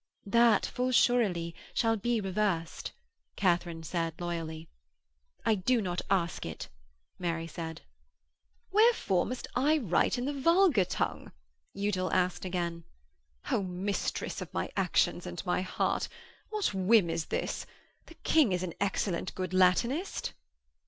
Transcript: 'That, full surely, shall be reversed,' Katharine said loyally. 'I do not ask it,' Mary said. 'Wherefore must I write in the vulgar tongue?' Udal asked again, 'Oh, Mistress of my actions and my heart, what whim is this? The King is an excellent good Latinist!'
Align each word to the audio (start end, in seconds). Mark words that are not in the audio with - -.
'That, 0.25 0.65
full 0.65 0.91
surely, 0.91 1.53
shall 1.75 1.95
be 1.95 2.19
reversed,' 2.19 2.91
Katharine 3.35 3.83
said 3.83 4.19
loyally. 4.19 4.67
'I 5.45 5.53
do 5.63 5.79
not 5.79 6.01
ask 6.09 6.43
it,' 6.43 6.69
Mary 7.19 7.45
said. 7.45 7.81
'Wherefore 8.71 9.27
must 9.27 9.45
I 9.53 9.77
write 9.77 10.17
in 10.17 10.25
the 10.25 10.33
vulgar 10.33 10.85
tongue?' 10.85 11.31
Udal 11.77 12.11
asked 12.13 12.45
again, 12.45 12.83
'Oh, 13.51 13.61
Mistress 13.61 14.41
of 14.41 14.51
my 14.55 14.71
actions 14.75 15.27
and 15.27 15.45
my 15.45 15.61
heart, 15.61 16.07
what 16.49 16.73
whim 16.73 17.07
is 17.07 17.25
this? 17.27 17.67
The 18.07 18.15
King 18.23 18.53
is 18.53 18.63
an 18.63 18.73
excellent 18.81 19.35
good 19.35 19.53
Latinist!' 19.53 20.33